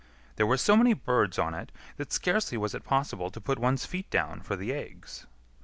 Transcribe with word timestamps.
There 0.37 0.47
were 0.47 0.57
so 0.57 0.75
many 0.75 0.95
birds 0.95 1.37
on 1.37 1.53
it 1.53 1.71
that 1.97 2.11
scarcely 2.11 2.57
was 2.57 2.73
it 2.73 2.83
possible 2.83 3.29
to 3.29 3.39
put 3.39 3.59
one's 3.59 3.85
feet 3.85 4.09
down 4.09 4.41
for 4.41 4.55
the 4.55 4.73
eggs. 4.73 5.27